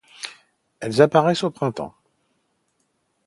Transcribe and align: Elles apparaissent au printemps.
Elles 0.79 0.99
apparaissent 1.03 1.43
au 1.43 1.51
printemps. 1.51 1.93